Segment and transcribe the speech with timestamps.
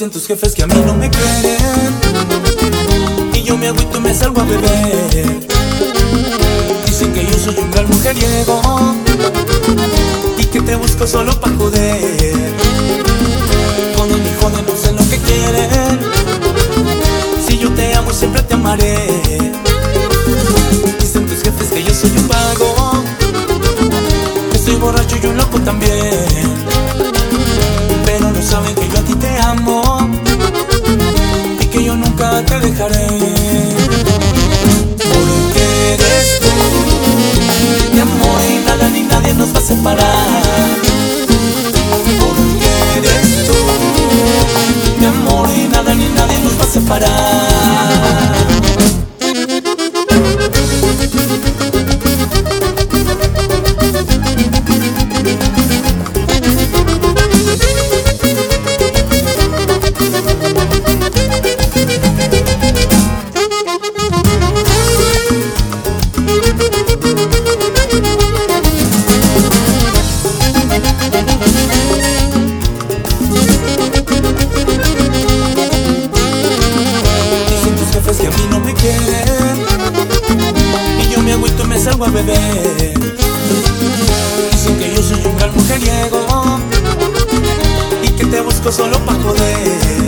[0.00, 1.58] Dicen tus jefes que a mí no me quieren.
[3.34, 5.46] Y yo me agüito y me salgo a beber.
[6.86, 8.62] Dicen que yo soy un gran mujeriego
[10.38, 12.00] Y que te busco solo pa' joder.
[13.94, 15.98] Joden y joden, no sé lo que quieren
[17.46, 19.06] Si yo te amo siempre te amaré.
[20.98, 23.04] Dicen tus jefes que yo soy un vago
[24.50, 26.49] Que soy borracho y un loco también
[39.82, 40.19] nadie
[82.04, 82.94] a beber.
[84.52, 86.18] Dicen que yo soy un gran mujeriego
[88.02, 90.00] Y que te busco solo pa' joder.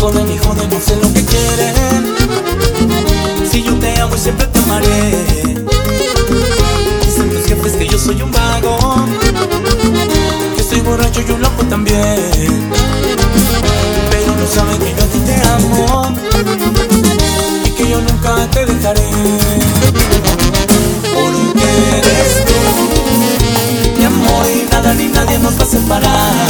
[0.00, 2.14] Joden y joden, no sé lo que quieren.
[3.50, 5.18] Si yo te amo y siempre te amaré.
[7.04, 8.78] Dicen tus jefes que yo soy un vago
[10.56, 12.70] Que soy borracho y un loco también.
[14.10, 16.14] Pero no saben que yo a ti te amo
[17.66, 18.99] y que yo nunca te dejaré.
[25.60, 26.49] va a separar.